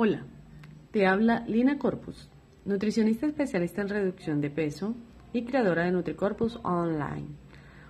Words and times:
Hola, 0.00 0.22
te 0.92 1.08
habla 1.08 1.44
Lina 1.48 1.76
Corpus, 1.76 2.30
nutricionista 2.64 3.26
especialista 3.26 3.82
en 3.82 3.88
reducción 3.88 4.40
de 4.40 4.48
peso 4.48 4.94
y 5.32 5.42
creadora 5.42 5.82
de 5.82 5.90
NutriCorpus 5.90 6.60
Online. 6.62 7.26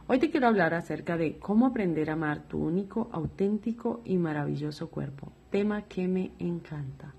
Hoy 0.06 0.18
te 0.18 0.30
quiero 0.30 0.46
hablar 0.46 0.72
acerca 0.72 1.18
de 1.18 1.38
cómo 1.38 1.66
aprender 1.66 2.08
a 2.08 2.14
amar 2.14 2.48
tu 2.48 2.64
único, 2.64 3.10
auténtico 3.12 4.00
y 4.06 4.16
maravilloso 4.16 4.88
cuerpo, 4.88 5.32
tema 5.50 5.82
que 5.82 6.08
me 6.08 6.30
encanta. 6.38 7.12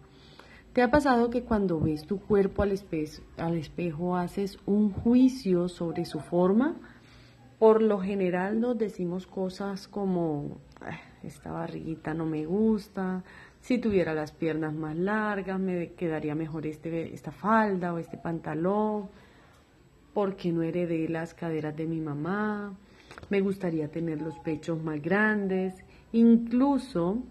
¿Te 0.74 0.82
ha 0.82 0.90
pasado 0.90 1.30
que 1.30 1.44
cuando 1.44 1.80
ves 1.80 2.08
tu 2.08 2.20
cuerpo 2.20 2.64
al, 2.64 2.72
espejo 2.72 4.18
haces 4.18 4.58
un 4.66 4.90
juicio 4.90 5.70
sobre 5.70 6.06
su 6.06 6.20
forma? 6.20 6.78
Por 7.60 7.84
lo 7.84 8.00
general 8.00 8.60
nos 8.60 8.76
decimos 8.80 9.28
cosas 9.28 9.88
como, 9.88 10.58
esta 11.22 11.52
barriguita 11.52 12.16
no 12.16 12.26
me 12.26 12.48
gusta, 12.48 13.24
si 13.62 13.78
tuviera 13.78 14.14
las 14.14 14.32
piernas 14.32 14.74
más 14.74 14.96
largas 14.96 15.60
me 15.60 15.94
quedaría 15.94 16.36
mejor 16.36 16.66
este, 16.66 17.14
esta 17.14 17.32
falda 17.32 17.94
o 17.94 17.98
este 17.98 18.18
pantalón, 18.18 19.10
porque 20.14 20.52
no 20.52 20.64
heredé 20.64 21.08
las 21.08 21.34
caderas 21.34 21.76
de 21.76 21.86
mi 21.86 22.00
mamá, 22.00 22.74
me 23.30 23.42
gustaría 23.42 23.90
tener 23.90 24.22
los 24.22 24.38
pechos 24.40 24.82
más 24.82 25.02
grandes, 25.02 25.76
incluso 26.12 27.24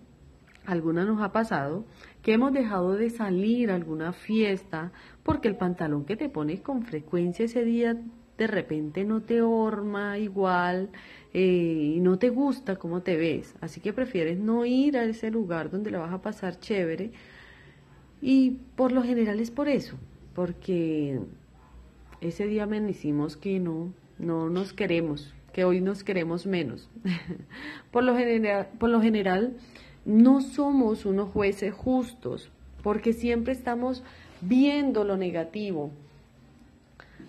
alguna 0.67 1.05
nos 1.05 1.21
ha 1.23 1.33
pasado 1.33 1.85
que 2.23 2.35
hemos 2.35 2.53
dejado 2.53 2.95
de 2.95 3.09
salir 3.11 3.71
a 3.71 3.75
alguna 3.75 4.13
fiesta 4.13 4.93
porque 5.23 5.49
el 5.49 5.57
pantalón 5.57 6.05
que 6.05 6.17
te 6.17 6.29
pones 6.29 6.61
con 6.61 6.83
frecuencia 6.83 7.47
ese 7.47 7.65
día 7.65 7.97
de 8.39 8.47
repente 8.47 9.05
no 9.05 9.21
te 9.21 9.43
horma 9.43 10.17
igual 10.17 10.91
eh, 11.35 11.95
y 11.97 12.01
no 12.01 12.19
te 12.19 12.31
gusta 12.31 12.77
cómo 12.77 13.03
te 13.03 13.17
ves. 13.17 13.57
Así 13.61 13.81
que 13.81 13.93
prefieres 13.93 14.39
no 14.39 14.65
ir 14.65 14.97
a 14.97 15.05
ese 15.05 15.31
lugar 15.31 15.71
donde 15.71 15.91
la 15.91 15.99
vas 15.99 16.13
a 16.13 16.23
pasar 16.23 16.61
chévere. 16.61 17.11
Y 18.23 18.59
por 18.77 18.93
lo 18.93 19.03
general 19.03 19.41
es 19.41 19.51
por 19.51 19.69
eso, 19.69 19.97
porque 20.35 21.21
ese 22.21 22.47
día 22.47 22.67
me 22.67 22.81
decimos 22.81 23.37
que 23.37 23.59
no, 23.59 23.93
no 24.19 24.49
nos 24.51 24.73
queremos, 24.73 25.35
que 25.53 25.65
hoy 25.65 25.81
nos 25.81 26.05
queremos 26.05 26.47
menos. 26.47 26.89
por, 27.91 28.05
lo 28.05 28.17
general, 28.17 28.69
por 28.79 28.91
lo 28.91 29.01
general, 29.01 29.57
no 30.05 30.41
somos 30.41 31.07
unos 31.07 31.31
jueces 31.31 31.75
justos, 31.75 32.51
porque 32.83 33.13
siempre 33.13 33.53
estamos 33.53 34.05
viendo 34.41 35.03
lo 35.05 35.17
negativo 35.17 35.91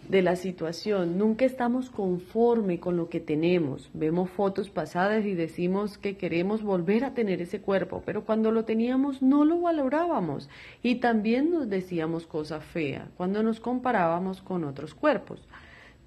de 0.09 0.23
la 0.23 0.35
situación, 0.35 1.19
nunca 1.19 1.45
estamos 1.45 1.91
conforme 1.91 2.79
con 2.79 2.97
lo 2.97 3.09
que 3.09 3.19
tenemos. 3.19 3.91
Vemos 3.93 4.31
fotos 4.31 4.71
pasadas 4.71 5.23
y 5.23 5.35
decimos 5.35 5.99
que 5.99 6.17
queremos 6.17 6.63
volver 6.63 7.05
a 7.05 7.13
tener 7.13 7.43
ese 7.43 7.61
cuerpo, 7.61 8.01
pero 8.03 8.25
cuando 8.25 8.51
lo 8.51 8.65
teníamos 8.65 9.21
no 9.21 9.45
lo 9.45 9.61
valorábamos 9.61 10.49
y 10.81 10.95
también 10.95 11.51
nos 11.51 11.69
decíamos 11.69 12.25
cosas 12.25 12.65
feas 12.65 13.07
cuando 13.17 13.43
nos 13.43 13.59
comparábamos 13.59 14.41
con 14.41 14.63
otros 14.63 14.95
cuerpos. 14.95 15.47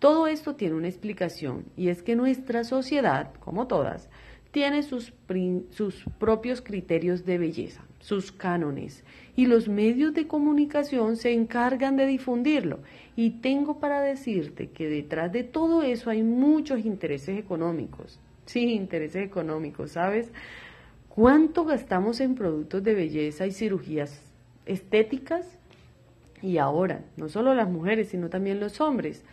Todo 0.00 0.26
esto 0.26 0.56
tiene 0.56 0.74
una 0.74 0.88
explicación 0.88 1.66
y 1.76 1.88
es 1.88 2.02
que 2.02 2.16
nuestra 2.16 2.64
sociedad, 2.64 3.32
como 3.38 3.68
todas, 3.68 4.10
tiene 4.52 4.82
sus, 4.82 5.12
sus 5.70 6.04
propios 6.18 6.60
criterios 6.60 7.24
de 7.24 7.38
belleza, 7.38 7.82
sus 7.98 8.30
cánones, 8.30 9.02
y 9.34 9.46
los 9.46 9.68
medios 9.68 10.12
de 10.12 10.28
comunicación 10.28 11.16
se 11.16 11.32
encargan 11.32 11.96
de 11.96 12.06
difundirlo. 12.06 12.80
Y 13.16 13.30
tengo 13.40 13.80
para 13.80 14.02
decirte 14.02 14.68
que 14.68 14.88
detrás 14.88 15.32
de 15.32 15.42
todo 15.42 15.82
eso 15.82 16.10
hay 16.10 16.22
muchos 16.22 16.84
intereses 16.84 17.38
económicos. 17.38 18.20
Sí, 18.44 18.74
intereses 18.74 19.24
económicos, 19.24 19.92
¿sabes? 19.92 20.30
¿Cuánto 21.08 21.64
gastamos 21.64 22.20
en 22.20 22.34
productos 22.34 22.82
de 22.82 22.94
belleza 22.94 23.46
y 23.46 23.52
cirugías 23.52 24.22
estéticas? 24.66 25.58
Y 26.42 26.58
ahora, 26.58 27.04
no 27.16 27.28
solo 27.28 27.54
las 27.54 27.68
mujeres, 27.70 28.08
sino 28.08 28.28
también 28.28 28.60
los 28.60 28.80
hombres. 28.80 29.24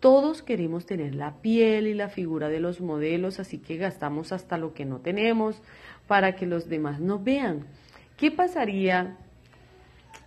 Todos 0.00 0.42
queremos 0.42 0.86
tener 0.86 1.14
la 1.14 1.42
piel 1.42 1.86
y 1.86 1.92
la 1.92 2.08
figura 2.08 2.48
de 2.48 2.58
los 2.58 2.80
modelos, 2.80 3.38
así 3.38 3.58
que 3.58 3.76
gastamos 3.76 4.32
hasta 4.32 4.56
lo 4.56 4.72
que 4.72 4.86
no 4.86 5.00
tenemos 5.00 5.62
para 6.06 6.34
que 6.34 6.46
los 6.46 6.70
demás 6.70 7.00
nos 7.00 7.22
vean. 7.22 7.66
¿Qué 8.16 8.30
pasaría 8.30 9.18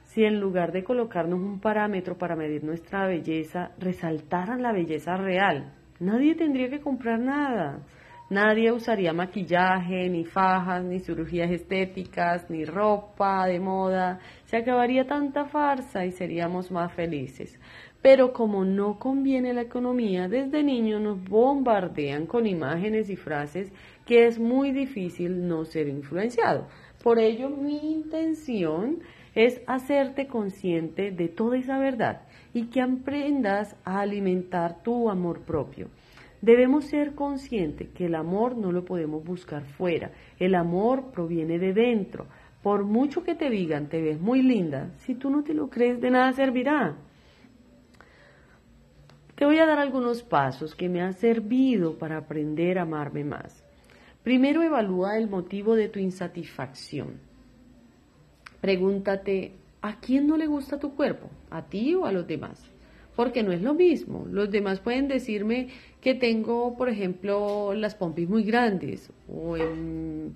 si 0.05 0.25
en 0.25 0.39
lugar 0.39 0.73
de 0.73 0.83
colocarnos 0.83 1.39
un 1.39 1.59
parámetro 1.59 2.19
para 2.19 2.35
medir 2.35 2.63
nuestra 2.63 3.07
belleza, 3.07 3.71
resaltaran 3.79 4.61
la 4.61 4.71
belleza 4.71 5.17
real? 5.17 5.73
Nadie 5.99 6.35
tendría 6.35 6.69
que 6.69 6.79
comprar 6.79 7.19
nada. 7.19 7.79
Nadie 8.29 8.71
usaría 8.71 9.11
maquillaje, 9.11 10.09
ni 10.09 10.23
fajas, 10.23 10.83
ni 10.83 10.99
cirugías 10.99 11.51
estéticas, 11.51 12.49
ni 12.49 12.65
ropa 12.65 13.45
de 13.47 13.59
moda. 13.59 14.19
Se 14.45 14.57
acabaría 14.57 15.05
tanta 15.05 15.45
farsa 15.45 16.05
y 16.05 16.11
seríamos 16.11 16.71
más 16.71 16.93
felices. 16.93 17.59
Pero 18.03 18.33
como 18.33 18.65
no 18.65 18.99
conviene 18.99 19.53
la 19.53 19.61
economía, 19.61 20.27
desde 20.27 20.61
niños 20.61 21.01
nos 21.01 21.23
bombardean 21.23 22.27
con 22.27 22.45
imágenes 22.45 23.09
y 23.09 23.15
frases 23.15 23.71
que 24.05 24.27
es 24.27 24.39
muy 24.39 24.73
difícil 24.73 25.47
no 25.47 25.63
ser 25.63 25.87
influenciado. 25.87 26.67
Por 27.01 27.17
ello, 27.17 27.49
mi 27.49 27.77
intención 27.93 28.99
es 29.35 29.61
hacerte 29.67 30.27
consciente 30.27 31.11
de 31.11 31.29
toda 31.29 31.57
esa 31.57 31.77
verdad 31.77 32.23
y 32.53 32.65
que 32.65 32.81
aprendas 32.81 33.77
a 33.85 34.01
alimentar 34.01 34.83
tu 34.83 35.09
amor 35.09 35.39
propio. 35.39 35.87
Debemos 36.41 36.83
ser 36.83 37.15
conscientes 37.15 37.87
que 37.91 38.07
el 38.07 38.15
amor 38.15 38.57
no 38.57 38.73
lo 38.73 38.83
podemos 38.83 39.23
buscar 39.23 39.63
fuera, 39.63 40.11
el 40.39 40.55
amor 40.55 41.11
proviene 41.13 41.57
de 41.57 41.71
dentro. 41.71 42.27
Por 42.61 42.83
mucho 42.83 43.23
que 43.23 43.33
te 43.33 43.49
digan 43.49 43.87
te 43.87 44.01
ves 44.01 44.19
muy 44.19 44.41
linda, 44.41 44.91
si 44.97 45.15
tú 45.15 45.29
no 45.29 45.45
te 45.45 45.53
lo 45.53 45.69
crees 45.69 46.01
de 46.01 46.11
nada 46.11 46.33
servirá. 46.33 46.97
Te 49.43 49.47
voy 49.47 49.57
a 49.57 49.65
dar 49.65 49.77
algunos 49.77 50.23
pasos 50.23 50.73
que 50.73 50.87
me 50.87 51.01
han 51.01 51.15
servido 51.15 51.97
para 51.97 52.15
aprender 52.15 52.79
a 52.79 52.83
amarme 52.83 53.25
más. 53.25 53.61
Primero 54.23 54.63
evalúa 54.63 55.17
el 55.17 55.27
motivo 55.27 55.75
de 55.75 55.89
tu 55.89 55.99
insatisfacción. 55.99 57.19
Pregúntate, 58.61 59.51
¿a 59.81 59.99
quién 59.99 60.27
no 60.27 60.37
le 60.37 60.47
gusta 60.47 60.79
tu 60.79 60.95
cuerpo? 60.95 61.29
¿A 61.49 61.63
ti 61.63 61.93
o 61.93 62.05
a 62.05 62.13
los 62.13 62.25
demás? 62.25 62.63
Porque 63.17 63.43
no 63.43 63.51
es 63.51 63.61
lo 63.61 63.73
mismo. 63.73 64.25
Los 64.31 64.49
demás 64.49 64.79
pueden 64.79 65.09
decirme 65.09 65.67
que 65.99 66.13
tengo, 66.13 66.77
por 66.77 66.87
ejemplo, 66.87 67.73
las 67.73 67.95
pompis 67.95 68.29
muy 68.29 68.43
grandes 68.43 69.11
o 69.27 69.57
en, 69.57 70.35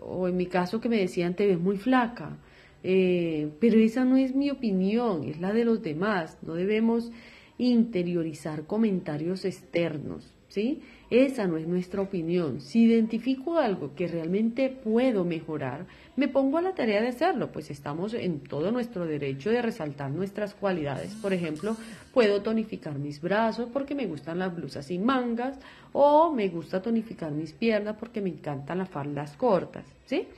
o 0.00 0.26
en 0.26 0.36
mi 0.36 0.46
caso 0.46 0.80
que 0.80 0.88
me 0.88 0.98
decían 0.98 1.34
te 1.34 1.46
ves 1.46 1.60
muy 1.60 1.76
flaca. 1.76 2.36
Eh, 2.82 3.50
pero 3.60 3.78
esa 3.78 4.04
no 4.04 4.16
es 4.16 4.34
mi 4.34 4.50
opinión, 4.50 5.22
es 5.22 5.40
la 5.40 5.52
de 5.52 5.64
los 5.64 5.80
demás. 5.80 6.38
No 6.42 6.54
debemos 6.54 7.12
interiorizar 7.58 8.64
comentarios 8.64 9.44
externos, 9.44 10.32
¿sí? 10.48 10.80
Esa 11.10 11.46
no 11.46 11.56
es 11.56 11.66
nuestra 11.66 12.02
opinión. 12.02 12.60
Si 12.60 12.84
identifico 12.84 13.58
algo 13.58 13.94
que 13.94 14.06
realmente 14.06 14.68
puedo 14.68 15.24
mejorar, 15.24 15.86
me 16.16 16.28
pongo 16.28 16.58
a 16.58 16.62
la 16.62 16.74
tarea 16.74 17.00
de 17.00 17.08
hacerlo, 17.08 17.50
pues 17.50 17.70
estamos 17.70 18.14
en 18.14 18.40
todo 18.40 18.70
nuestro 18.70 19.06
derecho 19.06 19.50
de 19.50 19.62
resaltar 19.62 20.10
nuestras 20.10 20.54
cualidades. 20.54 21.14
Por 21.14 21.32
ejemplo, 21.32 21.76
puedo 22.12 22.42
tonificar 22.42 22.98
mis 22.98 23.20
brazos 23.20 23.68
porque 23.72 23.94
me 23.94 24.06
gustan 24.06 24.38
las 24.38 24.54
blusas 24.54 24.86
sin 24.86 25.04
mangas 25.04 25.58
o 25.92 26.32
me 26.32 26.48
gusta 26.48 26.82
tonificar 26.82 27.32
mis 27.32 27.52
piernas 27.52 27.96
porque 27.98 28.20
me 28.20 28.30
encantan 28.30 28.78
las 28.78 28.88
faldas 28.88 29.36
cortas, 29.36 29.86
¿sí? 30.04 30.28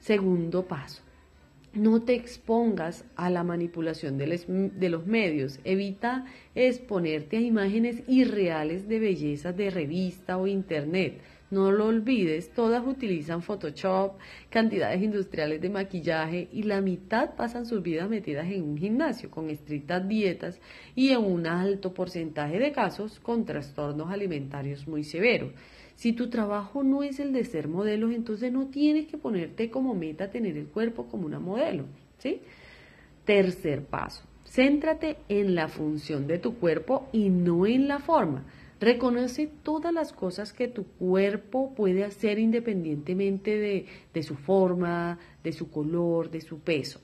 Segundo 0.00 0.64
paso, 0.66 1.02
no 1.72 2.02
te 2.02 2.14
expongas 2.14 3.04
a 3.14 3.30
la 3.30 3.44
manipulación 3.44 4.18
de, 4.18 4.88
los 4.88 5.06
medios. 5.06 5.60
Evita 5.64 6.24
exponerte 6.54 7.36
a 7.36 7.40
imágenes 7.40 8.02
irreales 8.08 8.88
de 8.88 8.98
belleza 8.98 9.52
de 9.52 9.70
revista 9.70 10.36
o 10.36 10.46
internet. 10.46 11.20
No 11.50 11.72
lo 11.72 11.86
olvides, 11.86 12.50
todas 12.50 12.86
utilizan 12.86 13.42
Photoshop, 13.42 14.18
cantidades 14.50 15.02
industriales 15.02 15.60
de 15.60 15.68
maquillaje 15.68 16.48
y 16.52 16.62
la 16.62 16.80
mitad 16.80 17.34
pasan 17.34 17.66
sus 17.66 17.82
vidas 17.82 18.08
metidas 18.08 18.46
en 18.46 18.62
un 18.62 18.78
gimnasio 18.78 19.30
con 19.32 19.50
estrictas 19.50 20.06
dietas 20.06 20.60
y 20.94 21.10
en 21.10 21.24
un 21.24 21.48
alto 21.48 21.92
porcentaje 21.92 22.60
de 22.60 22.70
casos 22.70 23.18
con 23.18 23.44
trastornos 23.44 24.12
alimentarios 24.12 24.86
muy 24.86 25.02
severos. 25.02 25.52
Si 26.00 26.14
tu 26.14 26.30
trabajo 26.30 26.82
no 26.82 27.02
es 27.02 27.20
el 27.20 27.34
de 27.34 27.44
ser 27.44 27.68
modelos, 27.68 28.12
entonces 28.12 28.50
no 28.50 28.68
tienes 28.68 29.06
que 29.06 29.18
ponerte 29.18 29.68
como 29.68 29.94
meta 29.94 30.30
tener 30.30 30.56
el 30.56 30.68
cuerpo 30.68 31.08
como 31.08 31.26
una 31.26 31.38
modelo, 31.38 31.84
¿sí? 32.16 32.40
Tercer 33.26 33.84
paso, 33.84 34.24
céntrate 34.46 35.18
en 35.28 35.54
la 35.54 35.68
función 35.68 36.26
de 36.26 36.38
tu 36.38 36.54
cuerpo 36.54 37.10
y 37.12 37.28
no 37.28 37.66
en 37.66 37.86
la 37.86 37.98
forma. 37.98 38.46
Reconoce 38.80 39.50
todas 39.62 39.92
las 39.92 40.14
cosas 40.14 40.54
que 40.54 40.68
tu 40.68 40.84
cuerpo 40.84 41.74
puede 41.74 42.02
hacer 42.02 42.38
independientemente 42.38 43.58
de, 43.58 43.84
de 44.14 44.22
su 44.22 44.36
forma, 44.36 45.18
de 45.44 45.52
su 45.52 45.70
color, 45.70 46.30
de 46.30 46.40
su 46.40 46.60
peso. 46.60 46.98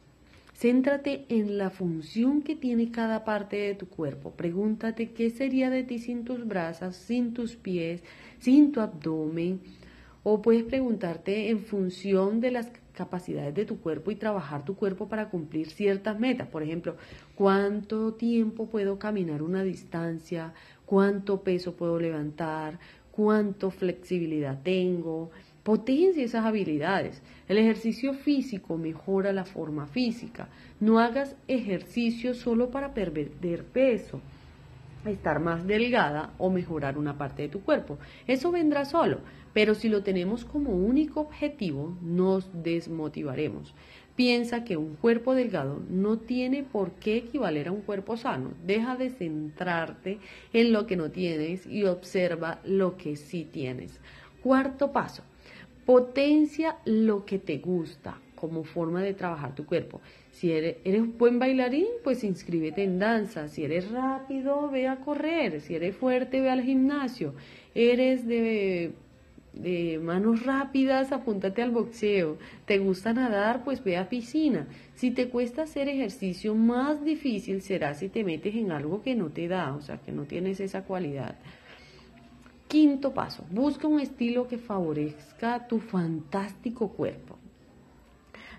Céntrate 0.59 1.27
en 1.29 1.59
la 1.59 1.69
función 1.69 2.41
que 2.41 2.57
tiene 2.57 2.91
cada 2.91 3.25
parte 3.25 3.57
de 3.57 3.75
tu 3.75 3.89
cuerpo. 3.89 4.31
Pregúntate 4.31 5.11
qué 5.11 5.29
sería 5.29 5.69
de 5.69 5.83
ti 5.83 5.99
sin 5.99 6.25
tus 6.25 6.47
brazos, 6.47 6.97
sin 6.97 7.35
tus 7.35 7.57
pies, 7.57 8.03
sin 8.39 8.73
tu 8.73 8.81
abdomen. 8.81 9.61
O 10.23 10.41
puedes 10.41 10.65
preguntarte 10.65 11.51
en 11.51 11.59
función 11.59 12.41
de 12.41 12.53
las 12.53 12.73
capacidades 12.95 13.55
de 13.55 13.67
tu 13.67 13.81
cuerpo 13.81 14.11
y 14.11 14.17
trabajar 14.17 14.65
tu 14.65 14.77
cuerpo 14.77 15.09
para 15.09 15.29
cumplir 15.29 15.69
ciertas 15.69 16.19
metas. 16.19 16.49
Por 16.49 16.63
ejemplo, 16.63 16.97
cuánto 17.35 18.15
tiempo 18.15 18.67
puedo 18.67 18.99
caminar 18.99 19.43
una 19.43 19.63
distancia, 19.63 20.55
cuánto 20.87 21.43
peso 21.43 21.77
puedo 21.77 22.01
levantar, 22.01 22.79
cuánto 23.11 23.71
flexibilidad 23.71 24.63
tengo. 24.63 25.31
Potencia 25.67 26.23
esas 26.23 26.45
habilidades. 26.45 27.21
El 27.49 27.59
ejercicio 27.59 28.15
físico 28.15 28.79
mejora 28.79 29.33
la 29.33 29.45
forma 29.45 29.89
física. 29.89 30.49
No 30.79 31.01
hagas 31.01 31.35
ejercicio 31.49 32.35
solo 32.35 32.71
para 32.71 32.95
perder 32.95 33.65
peso 33.65 34.21
estar 35.05 35.41
más 35.41 35.67
delgada 35.67 36.31
o 36.39 36.51
mejorar 36.51 36.97
una 36.97 37.19
parte 37.19 37.43
de 37.43 37.49
tu 37.49 37.63
cuerpo. 37.63 37.99
Eso 38.29 38.53
vendrá 38.53 38.85
solo, 38.85 39.19
pero 39.55 39.75
si 39.75 39.89
lo 39.89 40.05
tenemos 40.05 40.45
como 40.45 40.71
único 40.71 41.19
objetivo, 41.19 41.99
nos 42.01 42.49
desmotivaremos. 42.63 43.75
Piensa 44.15 44.63
que 44.63 44.77
un 44.77 44.95
cuerpo 44.95 45.35
delgado 45.35 45.83
no 45.91 46.19
tiene 46.19 46.63
por 46.63 46.93
qué 46.93 47.17
equivaler 47.17 47.67
a 47.67 47.73
un 47.73 47.81
cuerpo 47.81 48.17
sano. 48.17 48.53
Deja 48.65 48.95
de 48.95 49.11
centrarte 49.11 50.21
en 50.53 50.73
lo 50.73 50.87
que 50.87 50.95
no 50.95 51.11
tienes 51.11 51.67
y 51.67 51.83
observa 51.87 52.61
lo 52.65 52.97
que 52.97 53.17
sí 53.17 53.45
tienes. 53.45 53.99
Cuarto 54.45 54.93
paso, 54.93 55.25
potencia 55.87 56.77
lo 56.85 57.25
que 57.25 57.39
te 57.39 57.59
gusta 57.59 58.19
como 58.35 58.65
forma 58.65 59.03
de 59.03 59.15
trabajar 59.15 59.55
tu 59.55 59.65
cuerpo. 59.65 60.01
Si 60.31 60.53
eres, 60.53 60.77
buen 61.17 61.39
bailarín, 61.39 61.87
pues 62.05 62.23
inscríbete 62.23 62.85
en 62.85 62.99
danza. 62.99 63.49
Si 63.49 63.65
eres 63.65 63.91
rápido, 63.91 64.69
ve 64.71 64.89
a 64.89 64.97
correr. 64.97 65.63
Si 65.63 65.75
eres 65.75 65.97
fuerte, 65.97 66.43
ve 66.43 66.51
al 66.51 66.63
gimnasio. 66.63 67.35
Eres 67.75 68.27
de, 68.27 68.93
de 69.55 69.99
manos 70.03 70.45
rápidas, 70.45 71.13
apúntate 71.13 71.63
al 71.63 71.71
boxeo. 71.71 72.37
¿Te 72.67 72.79
gusta 72.79 73.15
nadar? 73.15 73.65
Pues 73.65 73.83
ve 73.83 73.97
a 73.97 74.11
piscina. 74.11 74.67
Si 74.95 75.11
te 75.11 75.31
cuesta 75.31 75.63
hacer 75.63 75.89
ejercicio, 75.89 76.55
más 76.55 77.03
difícil 77.05 77.63
será 77.63 77.95
si 77.95 78.11
te 78.11 78.23
metes 78.23 78.55
en 78.55 78.71
algo 78.71 79.03
que 79.03 79.15
no 79.15 79.31
te 79.31 79.49
da, 79.49 79.75
o 79.75 79.81
sea, 79.81 79.99
que 79.99 80.13
no 80.13 80.25
tienes 80.25 80.61
esa 80.61 80.83
cualidad. 80.85 81.37
Quinto 82.69 83.15
paso, 83.15 83.45
busca 83.51 83.87
un 83.87 84.01
estilo 84.01 84.49
que 84.49 84.59
favorezca 84.59 85.69
tu 85.69 85.79
fantástico 85.79 86.89
cuerpo. 86.89 87.39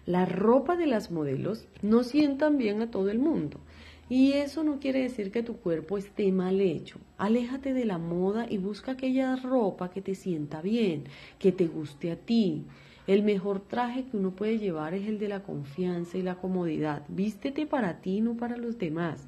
La 0.05 0.25
ropa 0.25 0.77
de 0.77 0.85
las 0.85 1.11
modelos 1.11 1.67
no 1.81 2.03
sientan 2.03 2.57
bien 2.57 2.81
a 2.81 2.89
todo 2.89 3.09
el 3.09 3.19
mundo. 3.19 3.59
Y 4.07 4.31
eso 4.31 4.63
no 4.63 4.79
quiere 4.79 5.01
decir 5.01 5.31
que 5.31 5.43
tu 5.43 5.57
cuerpo 5.57 5.97
esté 5.97 6.31
mal 6.31 6.61
hecho. 6.61 6.99
Aléjate 7.17 7.73
de 7.73 7.83
la 7.83 7.97
moda 7.97 8.45
y 8.49 8.57
busca 8.57 8.93
aquella 8.93 9.35
ropa 9.35 9.89
que 9.89 10.01
te 10.01 10.15
sienta 10.15 10.61
bien, 10.61 11.03
que 11.37 11.51
te 11.51 11.67
guste 11.67 12.09
a 12.11 12.15
ti. 12.15 12.63
El 13.05 13.23
mejor 13.23 13.59
traje 13.59 14.05
que 14.05 14.15
uno 14.15 14.31
puede 14.31 14.59
llevar 14.59 14.93
es 14.93 15.05
el 15.07 15.19
de 15.19 15.27
la 15.27 15.43
confianza 15.43 16.17
y 16.17 16.21
la 16.21 16.35
comodidad. 16.35 17.03
Vístete 17.09 17.65
para 17.65 17.99
ti, 17.99 18.21
no 18.21 18.37
para 18.37 18.55
los 18.55 18.77
demás. 18.77 19.27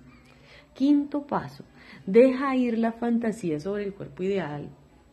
Quinto 0.73 1.27
paso, 1.27 1.65
deja 2.05 2.55
ir 2.55 2.77
la 2.77 2.91
fantasía 2.91 3.59
sobre 3.59 3.83
el 3.83 3.93
cuerpo 3.93 4.23
ideal. 4.23 4.69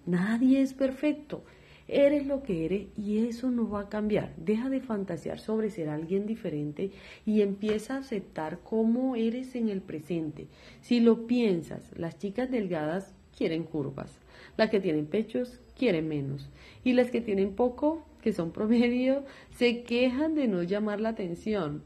Nadie 0.06 0.62
es 0.62 0.75
perfecto. 0.75 1.44
Eres 1.88 2.26
lo 2.26 2.43
que 2.43 2.64
eres 2.64 2.88
y 2.96 3.26
eso 3.26 3.50
no 3.50 3.69
va 3.69 3.82
a 3.82 3.88
cambiar. 3.88 4.34
Deja 4.37 4.69
de 4.69 4.81
fantasear 4.81 5.38
sobre 5.38 5.70
ser 5.70 5.88
alguien 5.88 6.26
diferente 6.26 6.90
y 7.25 7.43
empieza 7.43 7.94
a 7.94 7.99
aceptar 7.99 8.58
cómo 8.64 9.14
eres 9.14 9.55
en 9.55 9.69
el 9.69 9.82
presente. 9.82 10.49
Si 10.81 11.00
lo 11.00 11.26
piensas, 11.26 11.82
las 11.96 12.19
chicas 12.19 12.50
delgadas 12.50 13.14
quieren 13.37 13.62
curvas, 13.62 14.19
las 14.56 14.70
que 14.70 14.81
tienen 14.81 15.06
pechos 15.06 15.61
quieren 15.78 16.08
menos 16.08 16.49
y 16.82 16.94
las 16.94 17.11
que 17.11 17.20
tienen 17.20 17.55
poco, 17.55 18.05
que 18.20 18.32
son 18.32 18.50
promedio, 18.50 19.25
se 19.55 19.82
quejan 19.82 20.34
de 20.34 20.49
no 20.49 20.62
llamar 20.64 21.00
la 21.00 21.11
atención. 21.11 21.82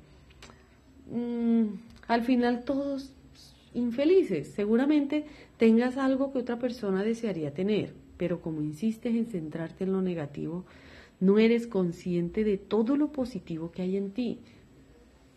Mm, 1.11 1.75
al 2.07 2.23
final 2.23 2.65
todos 2.65 3.13
infelices. 3.75 4.49
Seguramente 4.49 5.25
tengas 5.57 5.97
algo 5.97 6.33
que 6.33 6.39
otra 6.39 6.59
persona 6.59 7.03
desearía 7.03 7.53
tener 7.55 7.95
pero 8.21 8.43
como 8.43 8.61
insistes 8.61 9.15
en 9.15 9.25
centrarte 9.25 9.85
en 9.85 9.95
lo 9.95 10.03
negativo, 10.03 10.67
no 11.21 11.39
eres 11.39 11.67
consciente 11.67 12.45
de 12.45 12.59
todo 12.59 12.95
lo 12.99 13.13
positivo 13.13 13.71
que 13.73 13.81
hay 13.81 13.97
en 13.97 14.11
ti. 14.11 14.41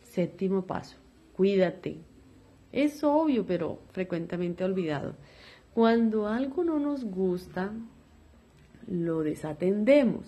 Séptimo 0.01 0.65
paso, 0.65 0.97
cuídate. 1.31 1.99
Es 2.73 3.01
obvio, 3.05 3.45
pero 3.45 3.79
frecuentemente 3.93 4.65
olvidado. 4.65 5.15
Cuando 5.73 6.27
algo 6.27 6.65
no 6.65 6.77
nos 6.77 7.05
gusta, 7.05 7.71
lo 8.85 9.23
desatendemos. 9.23 10.25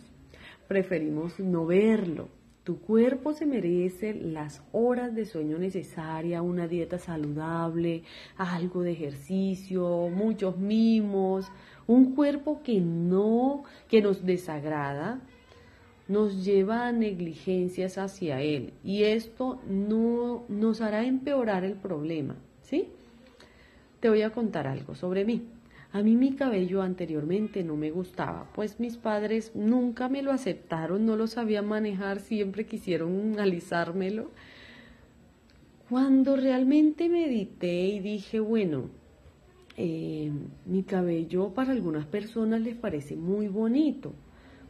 Preferimos 0.69 1.37
no 1.41 1.65
verlo. 1.65 2.29
Tu 2.65 2.79
cuerpo 2.79 3.33
se 3.33 3.45
merece 3.45 4.15
las 4.15 4.63
horas 4.71 5.13
de 5.13 5.27
sueño 5.27 5.59
necesarias, 5.59 6.41
una 6.41 6.67
dieta 6.67 6.97
saludable, 6.97 8.01
algo 8.37 8.81
de 8.81 8.91
ejercicio, 8.91 10.09
muchos 10.09 10.57
mimos, 10.57 11.51
un 11.85 12.15
cuerpo 12.15 12.63
que 12.63 12.81
no, 12.81 13.65
que 13.87 14.01
nos 14.01 14.25
desagrada, 14.25 15.21
nos 16.07 16.43
lleva 16.43 16.87
a 16.87 16.91
negligencias 16.91 17.99
hacia 17.99 18.41
él 18.41 18.73
y 18.83 19.03
esto 19.03 19.61
no 19.69 20.43
nos 20.49 20.81
hará 20.81 21.05
empeorar 21.05 21.65
el 21.65 21.73
problema, 21.73 22.35
¿sí? 22.63 22.87
Te 23.99 24.09
voy 24.09 24.23
a 24.23 24.31
contar 24.31 24.65
algo 24.65 24.95
sobre 24.95 25.23
mí. 25.23 25.43
A 25.95 26.03
mí 26.03 26.17
mi 26.17 26.33
cabello 26.33 26.81
anteriormente 26.81 27.63
no 27.63 27.77
me 27.77 27.89
gustaba, 27.89 28.49
pues 28.53 28.81
mis 28.81 28.97
padres 28.97 29.53
nunca 29.55 30.09
me 30.09 30.23
lo 30.23 30.33
aceptaron, 30.33 31.05
no 31.05 31.15
lo 31.15 31.25
sabían 31.25 31.69
manejar, 31.69 32.19
siempre 32.19 32.65
quisieron 32.65 33.39
alisármelo. 33.39 34.29
Cuando 35.89 36.35
realmente 36.35 37.07
medité 37.07 37.85
y 37.87 38.01
dije, 38.01 38.41
bueno, 38.41 38.89
eh, 39.77 40.33
mi 40.65 40.83
cabello 40.83 41.53
para 41.53 41.71
algunas 41.71 42.05
personas 42.05 42.59
les 42.59 42.75
parece 42.75 43.15
muy 43.15 43.47
bonito, 43.47 44.11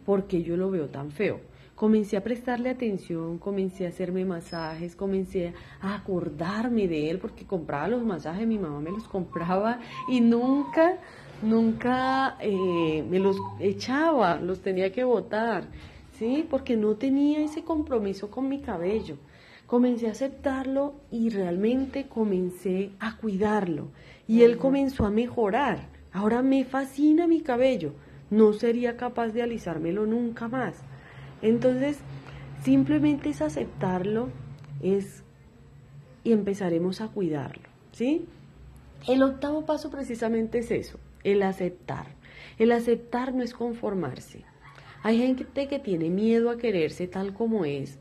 porque 0.05 0.43
yo 0.43 0.57
lo 0.57 0.69
veo 0.69 0.89
tan 0.89 1.09
feo. 1.09 1.39
Comencé 1.75 2.15
a 2.15 2.23
prestarle 2.23 2.69
atención, 2.69 3.37
comencé 3.37 3.85
a 3.85 3.89
hacerme 3.89 4.23
masajes, 4.23 4.95
comencé 4.95 5.53
a 5.81 5.95
acordarme 5.95 6.87
de 6.87 7.09
él, 7.09 7.19
porque 7.19 7.45
compraba 7.45 7.89
los 7.89 8.01
masajes, 8.01 8.47
mi 8.47 8.57
mamá 8.57 8.79
me 8.79 8.91
los 8.91 9.09
compraba 9.09 9.81
y 10.07 10.21
nunca, 10.21 10.99
nunca 11.41 12.37
eh, 12.39 13.03
me 13.09 13.19
los 13.19 13.35
echaba, 13.59 14.37
los 14.37 14.61
tenía 14.61 14.93
que 14.93 15.03
botar, 15.03 15.67
¿sí? 16.13 16.47
Porque 16.49 16.77
no 16.77 16.95
tenía 16.95 17.43
ese 17.43 17.65
compromiso 17.65 18.31
con 18.31 18.47
mi 18.47 18.61
cabello. 18.61 19.17
Comencé 19.67 20.07
a 20.07 20.11
aceptarlo 20.11 20.93
y 21.11 21.29
realmente 21.29 22.07
comencé 22.07 22.91
a 23.01 23.17
cuidarlo 23.17 23.89
y 24.29 24.43
él 24.43 24.57
comenzó 24.57 25.05
a 25.05 25.11
mejorar. 25.11 25.89
Ahora 26.13 26.41
me 26.41 26.63
fascina 26.63 27.27
mi 27.27 27.41
cabello. 27.41 27.91
No 28.29 28.53
sería 28.53 28.95
capaz 28.95 29.29
de 29.29 29.41
alisármelo 29.41 30.05
nunca 30.05 30.47
más. 30.47 30.81
Entonces, 31.41 31.97
simplemente 32.63 33.29
es 33.29 33.41
aceptarlo, 33.41 34.29
es 34.81 35.23
y 36.23 36.31
empezaremos 36.31 37.01
a 37.01 37.07
cuidarlo, 37.07 37.69
¿sí? 37.91 38.25
El 39.07 39.21
octavo 39.21 39.65
paso 39.65 39.91
precisamente 39.91 40.59
es 40.59 40.71
eso, 40.71 40.99
el 41.23 41.43
aceptar. 41.43 42.07
El 42.57 42.71
aceptar 42.71 43.33
no 43.33 43.43
es 43.43 43.53
conformarse. 43.53 44.43
Hay 45.03 45.19
gente 45.19 45.67
que 45.67 45.77
tiene 45.77 46.09
miedo 46.09 46.49
a 46.49 46.57
quererse 46.57 47.07
tal 47.07 47.33
como 47.33 47.63
es, 47.63 47.99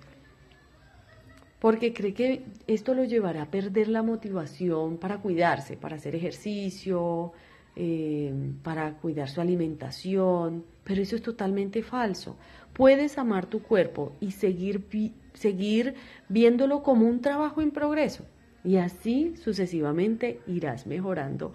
porque 1.60 1.92
cree 1.92 2.14
que 2.14 2.44
esto 2.66 2.94
lo 2.94 3.04
llevará 3.04 3.42
a 3.42 3.50
perder 3.50 3.88
la 3.88 4.02
motivación 4.02 4.96
para 4.96 5.18
cuidarse, 5.18 5.76
para 5.76 5.96
hacer 5.96 6.14
ejercicio, 6.14 7.32
eh, 7.76 8.32
para 8.62 8.94
cuidar 8.98 9.28
su 9.28 9.40
alimentación, 9.40 10.64
pero 10.84 11.02
eso 11.02 11.16
es 11.16 11.22
totalmente 11.22 11.82
falso. 11.82 12.36
Puedes 12.72 13.18
amar 13.18 13.46
tu 13.46 13.62
cuerpo 13.62 14.12
y 14.20 14.32
seguir, 14.32 14.84
seguir 15.32 15.94
viéndolo 16.28 16.82
como 16.82 17.06
un 17.06 17.20
trabajo 17.20 17.62
en 17.62 17.70
progreso 17.70 18.24
y 18.64 18.76
así 18.78 19.34
sucesivamente 19.36 20.40
irás 20.46 20.86
mejorando 20.86 21.52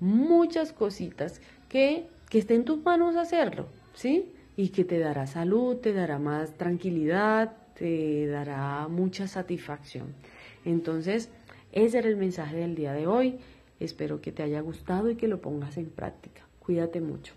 muchas 0.00 0.72
cositas 0.72 1.40
que, 1.68 2.06
que 2.28 2.38
esté 2.38 2.54
en 2.54 2.64
tus 2.64 2.82
manos 2.84 3.16
hacerlo, 3.16 3.68
¿sí? 3.94 4.32
Y 4.56 4.70
que 4.70 4.84
te 4.84 4.98
dará 4.98 5.26
salud, 5.26 5.76
te 5.76 5.92
dará 5.92 6.18
más 6.18 6.56
tranquilidad, 6.56 7.56
te 7.78 8.26
dará 8.26 8.88
mucha 8.88 9.28
satisfacción. 9.28 10.14
Entonces, 10.64 11.30
ese 11.72 11.98
era 11.98 12.08
el 12.08 12.16
mensaje 12.16 12.56
del 12.56 12.74
día 12.74 12.92
de 12.92 13.06
hoy. 13.06 13.38
Espero 13.80 14.20
que 14.20 14.32
te 14.32 14.42
haya 14.42 14.60
gustado 14.60 15.10
y 15.10 15.16
que 15.16 15.28
lo 15.28 15.40
pongas 15.40 15.76
en 15.76 15.90
práctica. 15.90 16.46
Cuídate 16.58 17.00
mucho. 17.00 17.34